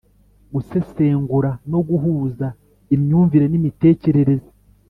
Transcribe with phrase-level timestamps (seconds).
[0.53, 2.47] Gusesengura no guhuza
[2.95, 4.49] imyumvire n’ imitekerereze